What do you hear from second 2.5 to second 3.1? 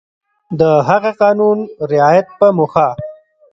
موخه